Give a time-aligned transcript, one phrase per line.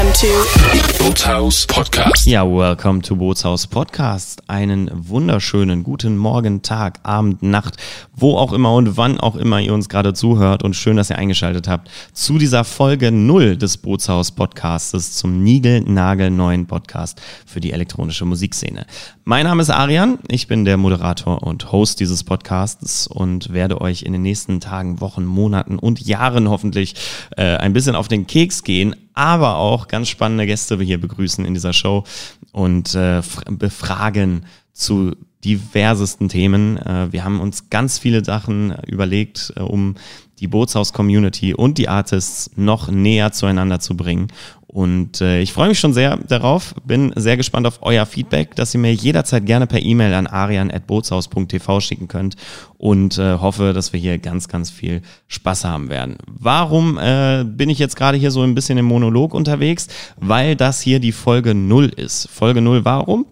[0.00, 2.26] Welcome to Bootshaus Podcast.
[2.26, 4.40] Ja, welcome to Bootshaus Podcast.
[4.48, 7.76] Einen wunderschönen guten Morgen, Tag, Abend, Nacht,
[8.16, 11.18] wo auch immer und wann auch immer ihr uns gerade zuhört und schön, dass ihr
[11.18, 18.24] eingeschaltet habt zu dieser Folge 0 des Bootshaus Podcastes zum Nigel-Nagel-neuen Podcast für die elektronische
[18.24, 18.86] Musikszene.
[19.24, 24.02] Mein Name ist Arian, ich bin der Moderator und Host dieses Podcasts und werde euch
[24.02, 26.94] in den nächsten Tagen, Wochen, Monaten und Jahren hoffentlich
[27.36, 31.54] äh, ein bisschen auf den Keks gehen, aber auch ganz spannende Gäste hier begrüßen in
[31.54, 32.04] dieser Show
[32.52, 35.14] und äh, befragen zu
[35.44, 36.76] diversesten Themen.
[36.78, 39.94] Äh, wir haben uns ganz viele Sachen überlegt, äh, um
[40.38, 44.28] die Bootshaus-Community und die Artists noch näher zueinander zu bringen.
[44.72, 48.72] Und äh, ich freue mich schon sehr darauf, bin sehr gespannt auf euer Feedback, dass
[48.72, 52.36] ihr mir jederzeit gerne per E-Mail an arian.bootshaus.tv schicken könnt
[52.78, 56.18] und äh, hoffe, dass wir hier ganz, ganz viel Spaß haben werden.
[56.28, 59.88] Warum äh, bin ich jetzt gerade hier so ein bisschen im Monolog unterwegs?
[60.20, 62.28] Weil das hier die Folge 0 ist.
[62.30, 63.26] Folge 0, warum?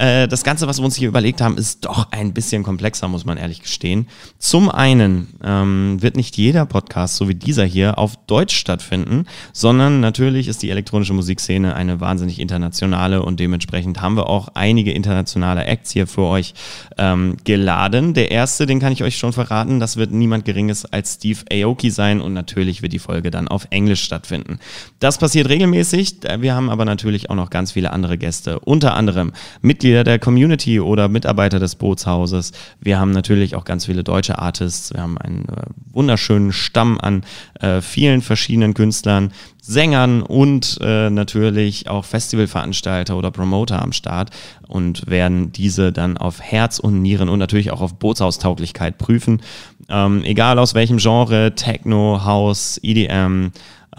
[0.00, 3.26] Äh, das Ganze, was wir uns hier überlegt haben, ist doch ein bisschen komplexer, muss
[3.26, 4.06] man ehrlich gestehen.
[4.38, 10.00] Zum einen ähm, wird nicht jeder Podcast, so wie dieser hier, auf Deutsch stattfinden, sondern
[10.00, 15.66] natürlich ist die elektronische Musikszene eine wahnsinnig internationale und dementsprechend haben wir auch einige internationale
[15.66, 16.54] Acts hier für euch
[16.96, 18.14] ähm, geladen.
[18.14, 21.90] Der erste, den kann ich euch schon verraten, das wird niemand Geringes als Steve Aoki
[21.90, 24.60] sein und natürlich wird die Folge dann auf Englisch stattfinden.
[24.98, 26.20] Das passiert regelmäßig.
[26.38, 30.20] Wir haben aber natürlich auch noch ganz viele andere Gäste, unter anderem Mitglieder Mitglieder der
[30.20, 32.52] Community oder Mitarbeiter des Bootshauses.
[32.78, 34.94] Wir haben natürlich auch ganz viele deutsche Artists.
[34.94, 37.24] Wir haben einen äh, wunderschönen Stamm an
[37.58, 44.30] äh, vielen verschiedenen Künstlern, Sängern und äh, natürlich auch Festivalveranstalter oder Promoter am Start
[44.68, 49.42] und werden diese dann auf Herz und Nieren und natürlich auch auf Bootsaustauglichkeit prüfen.
[49.88, 53.50] Ähm, egal aus welchem Genre, Techno, House, EDM,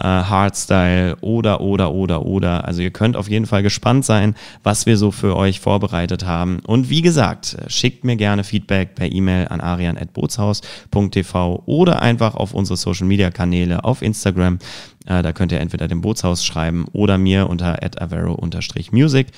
[0.02, 2.66] äh, Hardstyle oder, oder, oder, oder.
[2.66, 6.58] Also ihr könnt auf jeden Fall gespannt sein, was wir so für euch vorbereitet haben.
[6.66, 12.76] Und wie gesagt, schickt mir gerne Feedback per E-Mail an arian.bootshaus.tv oder einfach auf unsere
[12.76, 14.58] Social Media Kanäle auf Instagram.
[15.06, 19.28] Äh, da könnt ihr entweder dem Bootshaus schreiben oder mir unter avero-music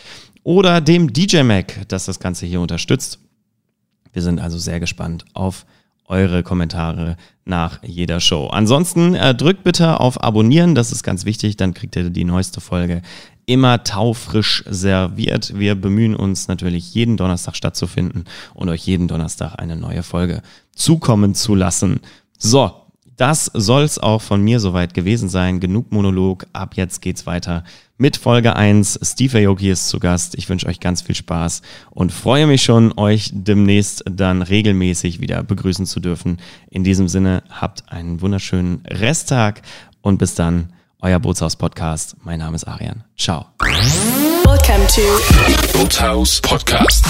[0.45, 3.19] oder dem DJ Mac, das das Ganze hier unterstützt.
[4.13, 5.67] Wir sind also sehr gespannt auf
[6.07, 8.49] eure Kommentare nach jeder Show.
[8.49, 12.61] Ansonsten äh, drückt bitte auf Abonnieren, das ist ganz wichtig, dann kriegt ihr die neueste
[12.61, 13.03] Folge
[13.47, 15.59] immer taufrisch serviert.
[15.59, 20.43] Wir bemühen uns natürlich jeden Donnerstag stattzufinden und euch jeden Donnerstag eine neue Folge
[20.75, 22.01] zukommen zu lassen.
[22.39, 22.84] So,
[23.17, 25.61] das soll's auch von mir soweit gewesen sein.
[25.61, 26.47] Genug Monolog.
[26.53, 27.65] Ab jetzt geht's weiter
[27.97, 28.99] mit Folge 1.
[29.03, 30.35] Steve Aoki ist zu Gast.
[30.37, 35.43] Ich wünsche euch ganz viel Spaß und freue mich schon, euch demnächst dann regelmäßig wieder
[35.43, 36.39] begrüßen zu dürfen.
[36.71, 39.63] In diesem Sinne, habt einen wunderschönen Resttag
[40.01, 42.17] und bis dann, euer Bootshaus-Podcast.
[42.25, 43.05] Mein Name ist Arian.
[43.17, 43.47] Ciao.
[44.45, 47.05] Welcome to Bootshaus Podcast.